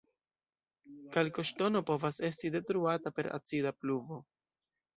[1.17, 4.23] Kalkoŝtono povas esti detruata per acida pluvo.